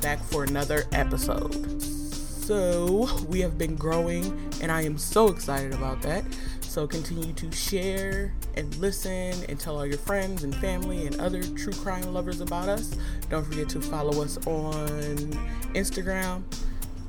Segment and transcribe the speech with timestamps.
[0.00, 1.82] back for another episode.
[1.82, 4.24] So, we have been growing,
[4.62, 6.24] and I am so excited about that.
[6.62, 11.42] So, continue to share and listen and tell all your friends and family and other
[11.42, 12.96] true crime lovers about us.
[13.28, 15.16] Don't forget to follow us on
[15.74, 16.42] Instagram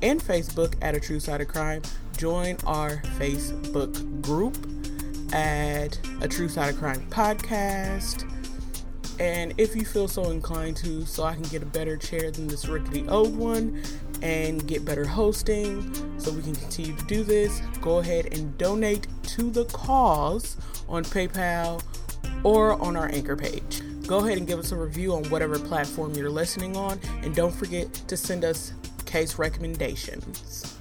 [0.02, 1.82] and Facebook at A True Side of Crime.
[2.16, 4.56] Join our Facebook group
[5.32, 8.29] at A True Side of Crime Podcast.
[9.20, 12.48] And if you feel so inclined to, so I can get a better chair than
[12.48, 13.82] this rickety old one
[14.22, 19.06] and get better hosting so we can continue to do this, go ahead and donate
[19.24, 20.56] to the cause
[20.88, 21.82] on PayPal
[22.44, 23.82] or on our anchor page.
[24.06, 27.54] Go ahead and give us a review on whatever platform you're listening on, and don't
[27.54, 28.72] forget to send us
[29.04, 30.79] case recommendations.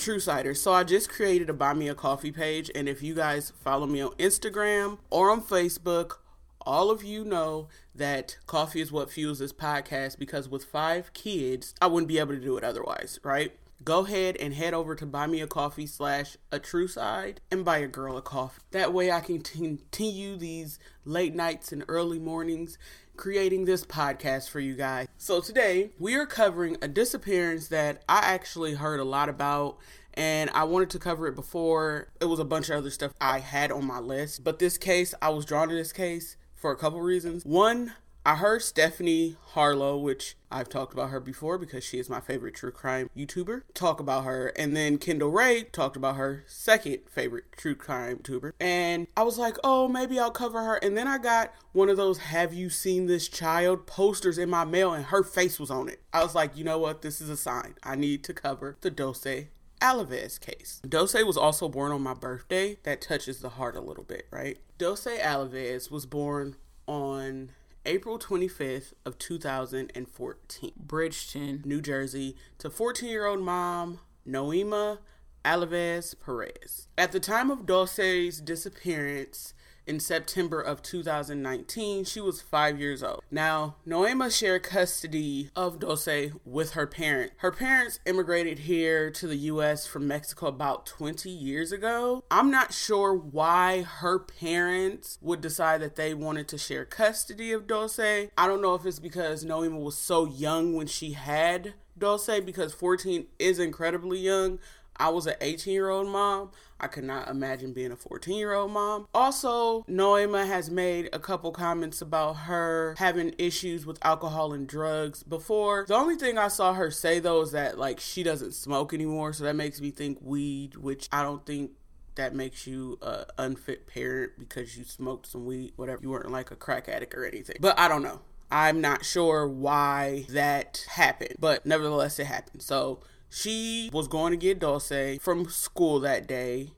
[0.00, 0.56] Truesider.
[0.56, 3.86] So I just created a buy me a coffee page, and if you guys follow
[3.86, 6.14] me on Instagram or on Facebook,
[6.62, 11.74] all of you know that coffee is what fuels this podcast because with five kids,
[11.82, 13.52] I wouldn't be able to do it otherwise, right?
[13.84, 17.64] Go ahead and head over to buy me a coffee slash a true side and
[17.64, 18.60] buy a girl a coffee.
[18.70, 22.78] That way I can continue these late nights and early mornings
[23.20, 25.06] creating this podcast for you guys.
[25.18, 29.76] So today we are covering a disappearance that I actually heard a lot about
[30.14, 32.08] and I wanted to cover it before.
[32.18, 35.12] It was a bunch of other stuff I had on my list, but this case,
[35.20, 37.44] I was drawn to this case for a couple reasons.
[37.44, 37.92] One,
[38.24, 42.54] I heard Stephanie Harlowe, which I've talked about her before because she is my favorite
[42.54, 44.48] true crime YouTuber, talk about her.
[44.56, 48.52] And then Kendall Rae talked about her second favorite true crime YouTuber.
[48.60, 50.76] And I was like, oh, maybe I'll cover her.
[50.76, 54.64] And then I got one of those Have You Seen This Child posters in my
[54.64, 56.02] mail and her face was on it.
[56.12, 57.00] I was like, you know what?
[57.00, 57.74] This is a sign.
[57.82, 59.46] I need to cover the Dulce
[59.80, 60.82] Alavez case.
[60.86, 62.76] Dulce was also born on my birthday.
[62.82, 64.58] That touches the heart a little bit, right?
[64.76, 66.56] Dulce Alavez was born
[66.86, 67.52] on
[67.86, 74.98] April 25th of 2014, Bridgeton, New Jersey, to 14-year-old mom Noema
[75.44, 76.88] Alavez Perez.
[76.98, 79.54] At the time of Dulce's disappearance,
[79.86, 82.04] in September of 2019.
[82.04, 83.22] She was five years old.
[83.30, 87.34] Now, Noema shared custody of Dulce with her parents.
[87.38, 89.86] Her parents immigrated here to the U.S.
[89.86, 92.24] from Mexico about 20 years ago.
[92.30, 97.66] I'm not sure why her parents would decide that they wanted to share custody of
[97.66, 97.98] Dulce.
[97.98, 102.72] I don't know if it's because Noema was so young when she had Dulce because
[102.72, 104.58] 14 is incredibly young.
[105.00, 106.50] I was an 18 year old mom.
[106.78, 109.08] I could not imagine being a 14 year old mom.
[109.14, 115.22] Also, Noema has made a couple comments about her having issues with alcohol and drugs
[115.22, 115.84] before.
[115.88, 119.32] The only thing I saw her say though is that like she doesn't smoke anymore,
[119.32, 121.72] so that makes me think weed, which I don't think
[122.16, 126.02] that makes you a unfit parent because you smoked some weed, whatever.
[126.02, 127.56] You weren't like a crack addict or anything.
[127.60, 128.20] But I don't know.
[128.52, 132.62] I'm not sure why that happened, but nevertheless, it happened.
[132.62, 133.00] So
[133.30, 136.72] she was going to get Dulce from school that day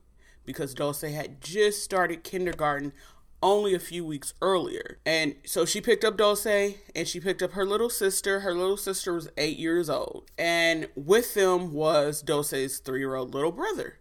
[0.45, 2.93] because Dulce had just started kindergarten
[3.41, 4.99] only a few weeks earlier.
[5.05, 8.39] And so she picked up Dulce and she picked up her little sister.
[8.39, 10.31] Her little sister was eight years old.
[10.37, 13.97] And with them was Dulce's three year old little brother.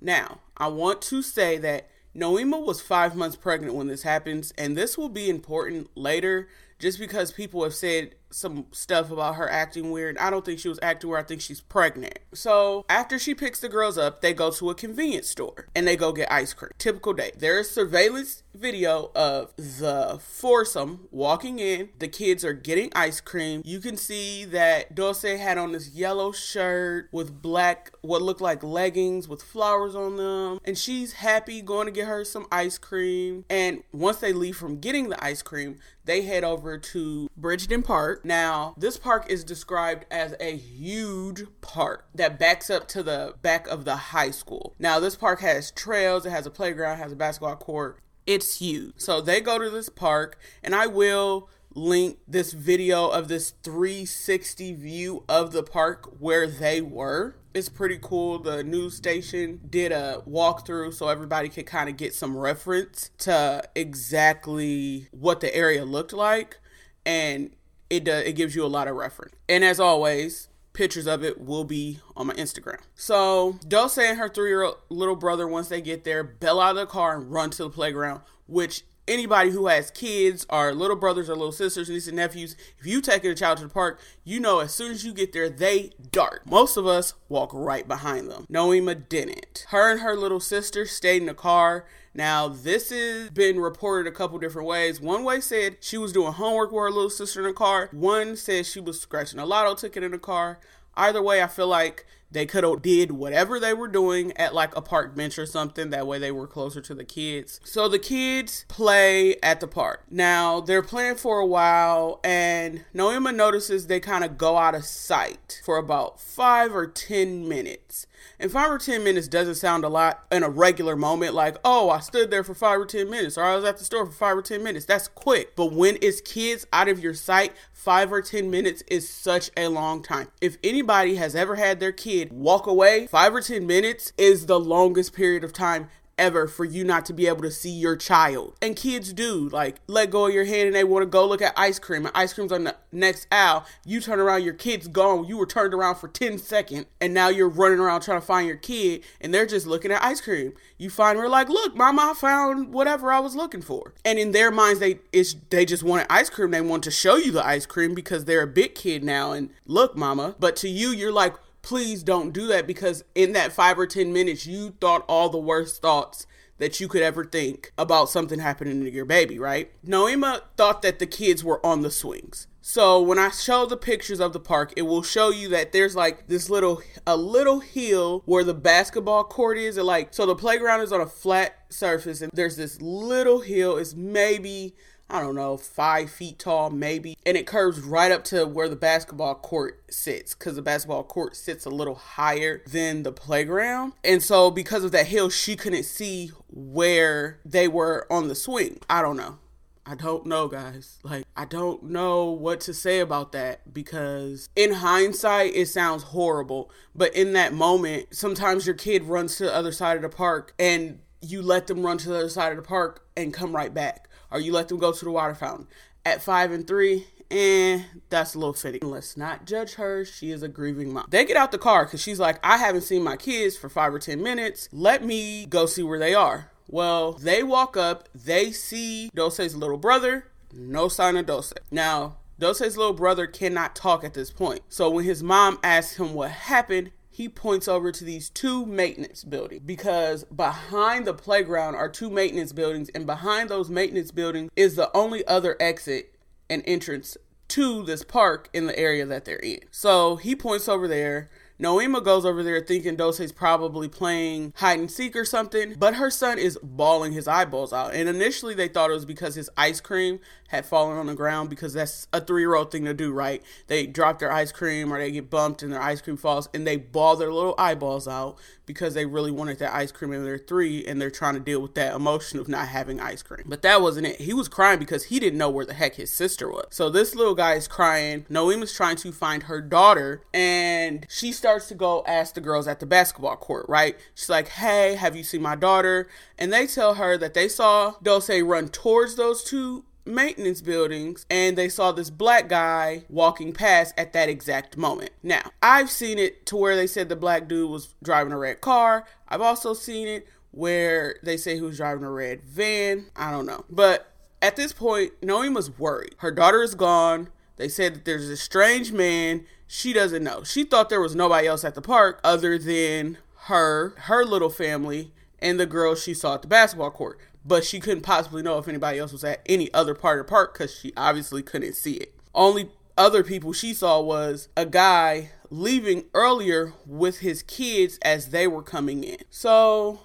[0.00, 4.76] Now, I want to say that Noema was five months pregnant when this happens, and
[4.76, 9.90] this will be important later just because people have said some stuff about her acting
[9.90, 10.16] weird.
[10.18, 11.24] I don't think she was acting weird.
[11.24, 12.18] I think she's pregnant.
[12.32, 15.96] So after she picks the girls up, they go to a convenience store and they
[15.96, 16.70] go get ice cream.
[16.78, 17.32] Typical day.
[17.36, 21.90] There is surveillance video of the foursome walking in.
[21.98, 23.62] The kids are getting ice cream.
[23.64, 28.62] You can see that Dulce had on this yellow shirt with black, what looked like
[28.62, 30.60] leggings with flowers on them.
[30.64, 33.44] And she's happy going to get her some ice cream.
[33.50, 35.78] And once they leave from getting the ice cream,
[36.10, 38.24] they head over to Bridgeton Park.
[38.24, 43.68] Now, this park is described as a huge park that backs up to the back
[43.68, 44.74] of the high school.
[44.76, 48.00] Now, this park has trails, it has a playground, has a basketball court.
[48.26, 48.94] It's huge.
[48.96, 54.74] So they go to this park, and I will link this video of this 360
[54.74, 57.36] view of the park where they were.
[57.52, 58.38] It's pretty cool.
[58.38, 63.62] The news station did a walkthrough so everybody could kind of get some reference to
[63.74, 66.58] exactly what the area looked like.
[67.04, 67.50] And
[67.88, 69.34] it does, it gives you a lot of reference.
[69.48, 72.78] And as always, pictures of it will be on my Instagram.
[72.94, 76.70] So Dulce and her three year old little brother, once they get there, bail out
[76.70, 80.96] of the car and run to the playground, which anybody who has kids or little
[80.96, 84.00] brothers or little sisters, nieces and nephews, if you take a child to the park,
[84.24, 86.42] you know as soon as you get there, they dart.
[86.46, 88.46] Most of us walk right behind them.
[88.50, 89.66] Noema didn't.
[89.68, 91.84] Her and her little sister stayed in the car.
[92.14, 95.00] Now, this has been reported a couple different ways.
[95.00, 97.88] One way said she was doing homework with her little sister in the car.
[97.92, 100.58] One said she was scratching a lotto ticket in the car.
[100.96, 104.74] Either way, I feel like they could have did whatever they were doing at like
[104.76, 105.90] a park bench or something.
[105.90, 107.60] That way they were closer to the kids.
[107.64, 110.04] So the kids play at the park.
[110.10, 114.84] Now they're playing for a while and Noema notices they kind of go out of
[114.84, 118.06] sight for about five or ten minutes.
[118.38, 121.90] And five or 10 minutes doesn't sound a lot in a regular moment, like, oh,
[121.90, 124.12] I stood there for five or 10 minutes, or I was at the store for
[124.12, 124.86] five or 10 minutes.
[124.86, 125.56] That's quick.
[125.56, 129.68] But when it's kids out of your sight, five or 10 minutes is such a
[129.68, 130.28] long time.
[130.40, 134.60] If anybody has ever had their kid walk away, five or 10 minutes is the
[134.60, 135.88] longest period of time
[136.20, 138.54] ever for you not to be able to see your child.
[138.62, 141.42] And kids do, like, let go of your hand and they want to go look
[141.42, 143.64] at ice cream, and ice cream's on the next aisle.
[143.84, 145.24] You turn around, your kid's gone.
[145.24, 148.46] You were turned around for 10 seconds, and now you're running around trying to find
[148.46, 150.52] your kid, and they're just looking at ice cream.
[150.76, 153.94] You find her like, look, mama, I found whatever I was looking for.
[154.04, 156.50] And in their minds, they it's they just wanted ice cream.
[156.50, 159.50] They want to show you the ice cream because they're a big kid now, and
[159.66, 160.36] look, mama.
[160.38, 164.12] But to you, you're like, please don't do that because in that five or 10
[164.12, 166.26] minutes, you thought all the worst thoughts
[166.58, 169.72] that you could ever think about something happening to your baby, right?
[169.84, 172.46] Noema thought that the kids were on the swings.
[172.60, 175.96] So when I show the pictures of the park, it will show you that there's
[175.96, 179.78] like this little a little hill where the basketball court is.
[179.78, 183.78] And like so the playground is on a flat surface and there's this little hill.
[183.78, 184.76] It's maybe
[185.10, 187.16] I don't know, five feet tall, maybe.
[187.26, 191.36] And it curves right up to where the basketball court sits because the basketball court
[191.36, 193.92] sits a little higher than the playground.
[194.04, 198.78] And so, because of that hill, she couldn't see where they were on the swing.
[198.88, 199.38] I don't know.
[199.86, 200.98] I don't know, guys.
[201.02, 206.70] Like, I don't know what to say about that because in hindsight, it sounds horrible.
[206.94, 210.54] But in that moment, sometimes your kid runs to the other side of the park
[210.58, 213.74] and you let them run to the other side of the park and come right
[213.74, 215.66] back or you let them go to the water fountain.
[216.04, 218.80] At five and three, and eh, that's a little fitting.
[218.82, 220.04] Let's not judge her.
[220.04, 221.06] She is a grieving mom.
[221.10, 223.94] They get out the car because she's like, I haven't seen my kids for five
[223.94, 224.68] or 10 minutes.
[224.72, 226.50] Let me go see where they are.
[226.68, 231.52] Well, they walk up, they see Dulce's little brother, no sign of Dulce.
[231.70, 234.60] Now, Dulce's little brother cannot talk at this point.
[234.68, 239.24] So when his mom asks him what happened, he points over to these two maintenance
[239.24, 244.76] buildings because behind the playground are two maintenance buildings, and behind those maintenance buildings is
[244.76, 246.14] the only other exit
[246.48, 247.16] and entrance
[247.48, 249.60] to this park in the area that they're in.
[249.72, 251.28] So he points over there.
[251.60, 256.10] Noema goes over there thinking Dulce's probably playing hide and seek or something, but her
[256.10, 257.94] son is bawling his eyeballs out.
[257.94, 260.20] And initially they thought it was because his ice cream
[260.50, 263.42] had fallen on the ground because that's a three year old thing to do, right?
[263.68, 266.66] They drop their ice cream or they get bumped and their ice cream falls and
[266.66, 268.36] they ball their little eyeballs out
[268.66, 271.60] because they really wanted that ice cream and they're three and they're trying to deal
[271.60, 273.44] with that emotion of not having ice cream.
[273.46, 274.20] But that wasn't it.
[274.20, 276.66] He was crying because he didn't know where the heck his sister was.
[276.70, 278.26] So this little guy is crying.
[278.28, 282.78] Noema's trying to find her daughter and she starts to go ask the girls at
[282.78, 283.96] the basketball court, right?
[284.14, 286.08] She's like, hey, have you seen my daughter?
[286.38, 291.58] And they tell her that they saw Dulce run towards those two maintenance buildings and
[291.58, 295.10] they saw this black guy walking past at that exact moment.
[295.24, 298.60] Now, I've seen it to where they said the black dude was driving a red
[298.60, 299.04] car.
[299.28, 303.06] I've also seen it where they say he was driving a red van.
[303.16, 303.64] I don't know.
[303.68, 306.14] But at this point, was worried.
[306.18, 307.30] Her daughter is gone.
[307.56, 309.46] They said that there's a strange man.
[309.72, 310.42] She doesn't know.
[310.42, 315.12] She thought there was nobody else at the park other than her, her little family,
[315.38, 318.68] and the girl she saw at the basketball court but she couldn't possibly know if
[318.68, 321.94] anybody else was at any other part of the park because she obviously couldn't see
[321.94, 322.14] it.
[322.34, 328.46] Only other people she saw was a guy leaving earlier with his kids as they
[328.46, 329.18] were coming in.
[329.30, 330.00] So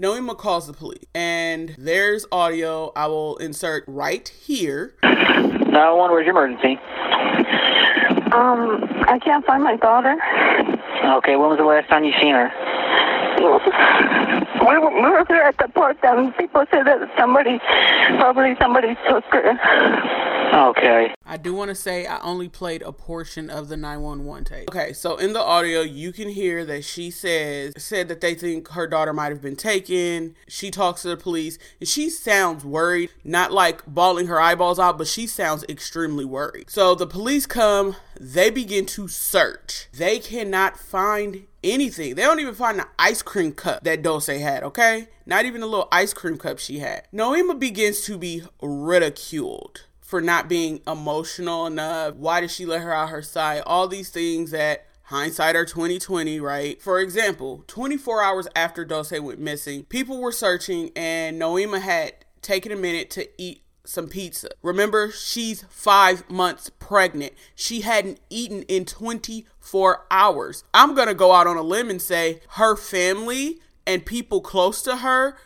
[0.00, 4.94] Noema calls the police, and there's audio I will insert right here.
[5.02, 6.80] 911, where's your emergency?
[8.32, 10.16] Um, I can't find my daughter.
[11.18, 12.50] Okay, when was the last time you seen her?
[13.40, 17.58] we were, we were there at the port, and people said that somebody,
[18.18, 19.58] probably somebody took her.
[20.70, 21.14] Okay.
[21.30, 24.68] I do want to say I only played a portion of the 911 tape.
[24.68, 28.66] Okay, so in the audio, you can hear that she says said that they think
[28.70, 30.34] her daughter might have been taken.
[30.48, 34.98] She talks to the police and she sounds worried, not like bawling her eyeballs out,
[34.98, 36.68] but she sounds extremely worried.
[36.68, 39.86] So the police come, they begin to search.
[39.92, 42.16] They cannot find anything.
[42.16, 45.06] They don't even find the ice cream cup that Dulce had, okay?
[45.26, 47.06] Not even the little ice cream cup she had.
[47.14, 52.16] Noema begins to be ridiculed for not being emotional enough.
[52.16, 53.62] Why did she let her out her side?
[53.64, 56.82] All these things that hindsight are 2020, right?
[56.82, 62.72] For example, 24 hours after Dulce went missing, people were searching and Noema had taken
[62.72, 64.48] a minute to eat some pizza.
[64.62, 67.32] Remember, she's five months pregnant.
[67.54, 70.64] She hadn't eaten in 24 hours.
[70.74, 74.96] I'm to go out on a limb and say her family and people close to
[74.96, 75.36] her,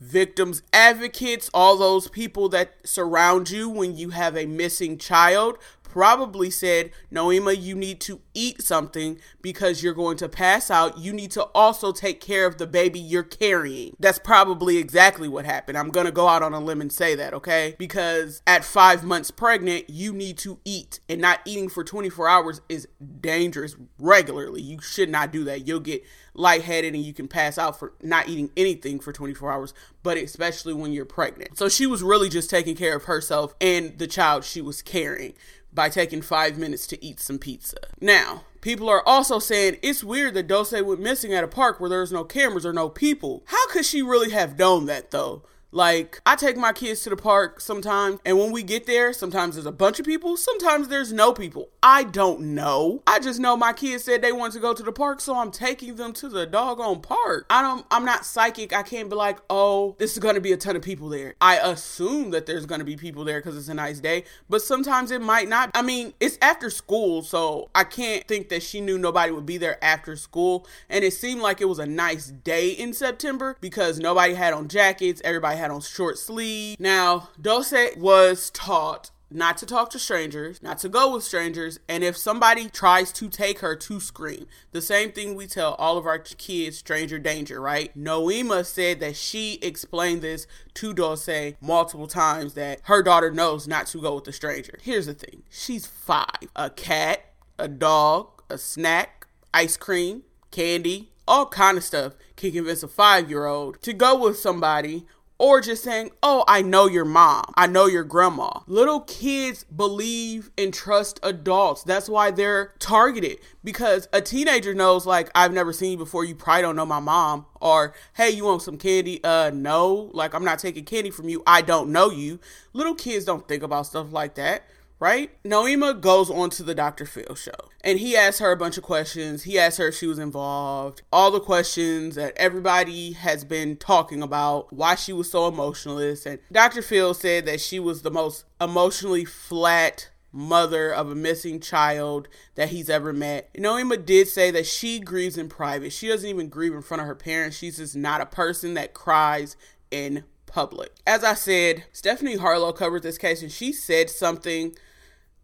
[0.00, 6.50] victims advocates, all those people that surround you when you have a missing child, probably
[6.50, 10.98] said, Noema, you need to eat something because you're going to pass out.
[10.98, 13.96] You need to also take care of the baby you're carrying.
[13.98, 15.78] That's probably exactly what happened.
[15.78, 17.74] I'm going to go out on a limb and say that, okay?
[17.78, 22.60] Because at five months pregnant, you need to eat, and not eating for 24 hours
[22.68, 22.86] is
[23.20, 24.62] dangerous regularly.
[24.62, 25.66] You should not do that.
[25.66, 26.04] You'll get
[26.34, 30.72] lightheaded and you can pass out for not eating anything for 24 hours, but especially
[30.72, 31.58] when you're pregnant.
[31.58, 35.34] So she was really just taking care of herself and the child she was carrying
[35.72, 37.76] by taking five minutes to eat some pizza.
[38.00, 41.90] Now, people are also saying it's weird that Dulce went missing at a park where
[41.90, 43.42] there's no cameras or no people.
[43.46, 45.42] How could she really have known that though?
[45.70, 49.54] Like, I take my kids to the park sometimes, and when we get there, sometimes
[49.54, 51.68] there's a bunch of people, sometimes there's no people.
[51.82, 53.02] I don't know.
[53.06, 55.50] I just know my kids said they wanted to go to the park, so I'm
[55.50, 57.44] taking them to the doggone park.
[57.50, 58.72] I don't, I'm not psychic.
[58.72, 61.34] I can't be like, oh, this is gonna be a ton of people there.
[61.40, 65.10] I assume that there's gonna be people there because it's a nice day, but sometimes
[65.10, 65.70] it might not.
[65.74, 69.58] I mean, it's after school, so I can't think that she knew nobody would be
[69.58, 70.66] there after school.
[70.88, 74.68] And it seemed like it was a nice day in September because nobody had on
[74.68, 76.78] jackets, everybody had on short sleeve.
[76.80, 82.02] Now, Dulce was taught not to talk to strangers, not to go with strangers, and
[82.02, 84.46] if somebody tries to take her to scream.
[84.72, 87.96] The same thing we tell all of our kids, stranger danger, right?
[87.96, 93.86] Noema said that she explained this to Dulce multiple times that her daughter knows not
[93.88, 94.78] to go with a stranger.
[94.82, 96.48] Here's the thing she's five.
[96.56, 102.82] A cat, a dog, a snack, ice cream, candy, all kind of stuff can convince
[102.82, 105.04] a five year old to go with somebody
[105.38, 107.44] or just saying, Oh, I know your mom.
[107.54, 108.60] I know your grandma.
[108.66, 111.84] Little kids believe and trust adults.
[111.84, 116.24] That's why they're targeted because a teenager knows, like, I've never seen you before.
[116.24, 117.46] You probably don't know my mom.
[117.60, 119.22] Or, hey, you want some candy?
[119.22, 120.10] Uh, no.
[120.12, 121.42] Like, I'm not taking candy from you.
[121.46, 122.40] I don't know you.
[122.72, 124.64] Little kids don't think about stuff like that
[125.00, 125.30] right?
[125.44, 127.06] Noema goes on to the Dr.
[127.06, 129.44] Phil show and he asks her a bunch of questions.
[129.44, 134.22] He asks her if she was involved, all the questions that everybody has been talking
[134.22, 136.26] about, why she was so emotionless.
[136.26, 136.82] And Dr.
[136.82, 142.68] Phil said that she was the most emotionally flat mother of a missing child that
[142.68, 143.52] he's ever met.
[143.54, 145.92] Noema did say that she grieves in private.
[145.92, 147.56] She doesn't even grieve in front of her parents.
[147.56, 149.56] She's just not a person that cries
[149.90, 150.92] in public.
[151.06, 154.74] As I said, Stephanie Harlowe covered this case and she said something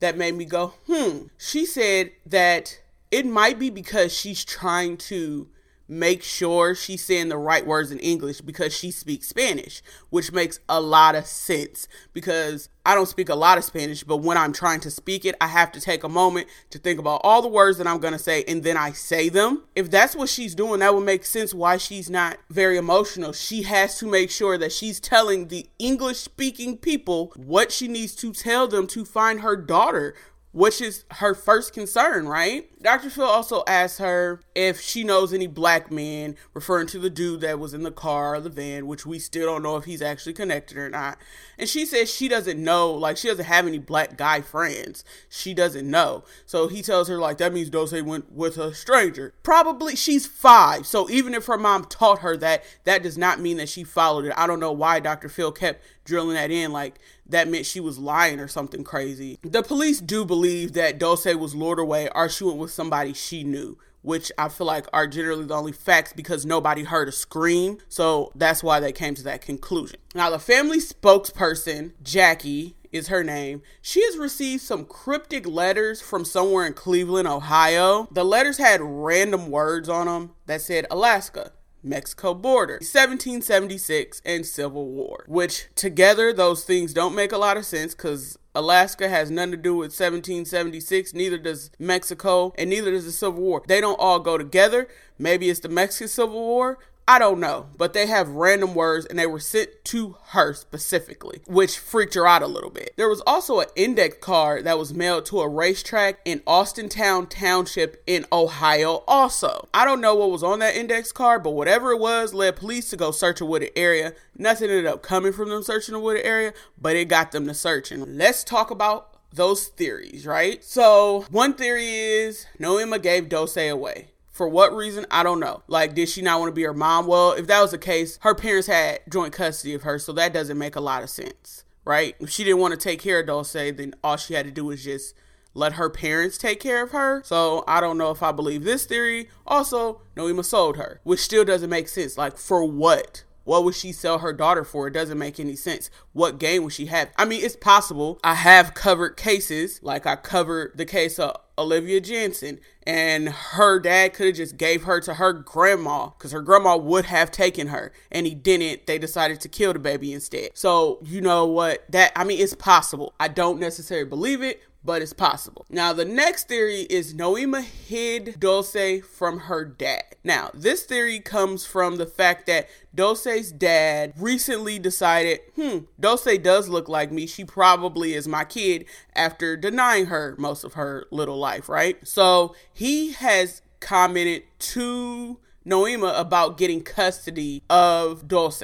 [0.01, 1.27] that made me go, hmm.
[1.39, 5.49] She said that it might be because she's trying to
[5.89, 10.61] make sure she's saying the right words in English because she speaks Spanish, which makes
[10.69, 14.53] a lot of sense because I don't speak a lot of Spanish, but when I'm
[14.53, 17.49] trying to speak it, I have to take a moment to think about all the
[17.49, 19.65] words that I'm going to say and then I say them.
[19.75, 23.33] If that's what she's doing, that would make sense why she's not very emotional.
[23.33, 28.15] She has to make sure that she's telling the English speaking people what she needs
[28.17, 30.15] to tell them to find her daughter
[30.55, 32.71] which is her first concern, right?
[32.85, 33.09] Dr.
[33.09, 37.59] Phil also asked her if she knows any black men, referring to the dude that
[37.59, 40.35] was in the car or the van, which we still don't know if he's actually
[40.35, 41.17] connected or not.
[41.59, 45.03] And she says she doesn't know, like, she doesn't have any black guy friends.
[45.31, 46.25] She doesn't know.
[46.45, 49.33] So he tells her, like, that means Dulce went with a stranger.
[49.43, 50.87] Probably she's five.
[50.87, 54.27] So even if her mom taught her that, that does not mean that she followed
[54.27, 54.35] it.
[54.37, 55.31] I don't know why Dr.
[55.31, 59.39] Phil kept drilling that in like that meant she was lying or something crazy.
[59.43, 63.45] The police do believe that Dulce was lured away or she went with somebody she
[63.45, 67.79] knew, which I feel like are generally the only facts because nobody heard a scream.
[67.89, 69.99] So that's why they came to that conclusion.
[70.15, 73.63] Now, the family spokesperson, Jackie, is her name.
[73.83, 78.07] She has received some cryptic letters from somewhere in Cleveland, Ohio.
[78.13, 81.53] The letters had random words on them that said Alaska.
[81.87, 87.67] Mexico border, 1776, and Civil War, which together those things don't make a lot of
[87.67, 93.05] sense because Alaska has nothing to do with 1776, neither does Mexico, and neither does
[93.05, 93.63] the Civil War.
[93.67, 94.89] They don't all go together.
[95.19, 96.79] Maybe it's the Mexican Civil War.
[97.07, 101.43] I don't know, but they have random words and they were sent to her specifically,
[101.47, 102.95] which freaked her out a little bit.
[102.97, 108.03] There was also an index card that was mailed to a racetrack in Austintown Township
[108.07, 109.69] in Ohio, also.
[109.75, 112.89] I don't know what was on that index card, but whatever it was led police
[112.91, 114.15] to go search a wooded area.
[114.37, 117.55] Nothing ended up coming from them searching a wooded area, but it got them to
[117.55, 118.17] searching.
[118.17, 120.65] Let's talk about those theories, right?
[120.65, 124.14] So, one theory is Noema gave Dulce away.
[124.35, 125.07] For what reason?
[125.13, 125.63] I don't know.
[125.69, 127.07] Like, did she not want to be her mom?
[127.07, 130.33] Well, if that was the case, her parents had joint custody of her, so that
[130.33, 132.17] doesn't make a lot of sense, right?
[132.19, 134.65] If she didn't want to take care of Dulce, then all she had to do
[134.65, 135.15] was just
[135.55, 137.23] let her parents take care of her.
[137.25, 139.31] So I don't know if I believe this theory.
[139.47, 142.19] Also, Noema sold her, which still doesn't make sense.
[142.19, 143.23] Like, for what?
[143.45, 144.89] What would she sell her daughter for?
[144.89, 145.91] It doesn't make any sense.
[146.13, 147.11] What gain would she have?
[147.17, 148.19] I mean, it's possible.
[148.25, 154.15] I have covered cases, like I covered the case of Olivia Jansen, and her dad
[154.15, 157.93] could have just gave her to her grandma because her grandma would have taken her,
[158.11, 158.87] and he didn't.
[158.87, 160.51] They decided to kill the baby instead.
[160.55, 161.91] So you know what?
[161.91, 163.15] That I mean, it's possible.
[163.19, 165.65] I don't necessarily believe it, but it's possible.
[165.71, 170.03] Now, the next theory is Noema hid Dulce from her dad.
[170.23, 176.69] Now, this theory comes from the fact that Dulce's dad recently decided, hmm, Dulce does
[176.69, 177.27] look like me.
[177.27, 181.97] She probably is my kid after denying her most of her little life, right?
[182.07, 188.63] So he has commented to Noema about getting custody of Dulce.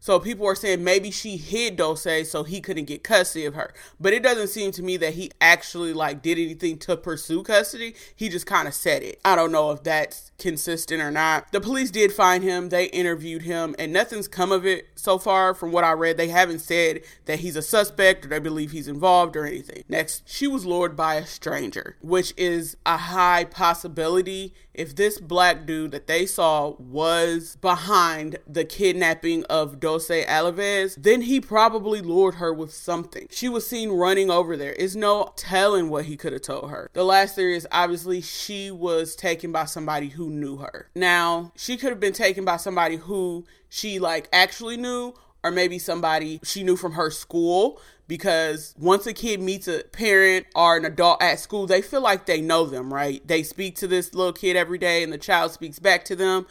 [0.00, 3.74] So people are saying maybe she hid Dulce so he couldn't get custody of her.
[4.00, 7.94] But it doesn't seem to me that he actually like did anything to pursue custody.
[8.16, 9.20] He just kind of said it.
[9.24, 11.52] I don't know if that's consistent or not.
[11.52, 12.70] The police did find him.
[12.70, 16.16] They interviewed him and nothing's come of it so far from what I read.
[16.16, 19.84] They haven't said that he's a suspect or they believe he's involved or anything.
[19.86, 25.66] Next, she was lured by a stranger, which is a high possibility if this black
[25.66, 32.00] dude that they saw was behind the kidnapping of Dulce Dulce Alavez, then he probably
[32.00, 33.26] lured her with something.
[33.28, 34.74] She was seen running over there.
[34.78, 36.88] It's no telling what he could have told her.
[36.92, 40.88] The last theory is obviously she was taken by somebody who knew her.
[40.94, 45.80] Now, she could have been taken by somebody who she like actually knew or maybe
[45.80, 50.84] somebody she knew from her school because once a kid meets a parent or an
[50.84, 53.26] adult at school, they feel like they know them, right?
[53.26, 56.46] They speak to this little kid every day and the child speaks back to them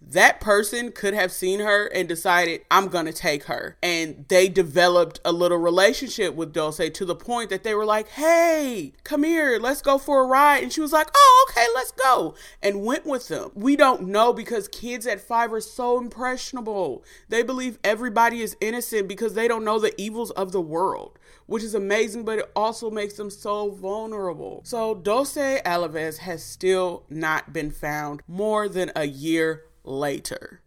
[0.00, 3.76] that person could have seen her and decided, I'm to take her.
[3.82, 8.08] And they developed a little relationship with Dulce to the point that they were like,
[8.08, 10.62] hey, come here, let's go for a ride.
[10.62, 12.34] And she was like, oh, okay, let's go.
[12.62, 13.50] And went with them.
[13.54, 17.04] We don't know because kids at five are so impressionable.
[17.28, 21.62] They believe everybody is innocent because they don't know the evils of the world which
[21.62, 24.60] is amazing, but it also makes them so vulnerable.
[24.64, 30.60] So Dulce Alavez has still not been found more than a year later.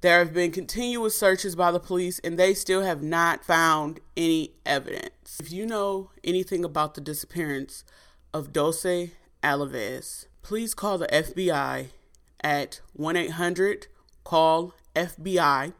[0.00, 4.52] There have been continuous searches by the police and they still have not found any
[4.64, 5.38] evidence.
[5.38, 7.84] If you know anything about the disappearance
[8.32, 9.10] of Dulce
[9.42, 11.88] Alavez, please call the FBI
[12.42, 13.88] at 1 800
[14.24, 15.74] call FBI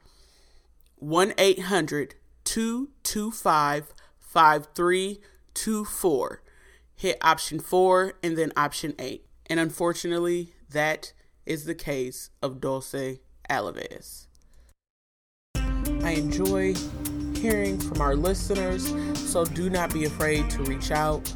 [0.97, 6.43] 1 800 225 5324.
[6.95, 9.25] Hit option 4 and then option 8.
[9.47, 11.15] And unfortunately, that
[11.51, 13.19] is the case of Dulce
[13.51, 14.29] Alavez.
[15.57, 16.77] I enjoy
[17.35, 21.35] hearing from our listeners, so do not be afraid to reach out.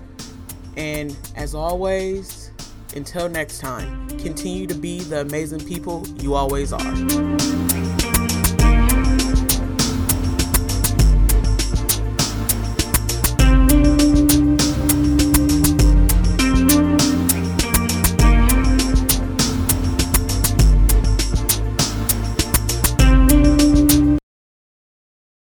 [0.76, 2.52] And as always,
[2.94, 7.83] until next time, continue to be the amazing people you always are.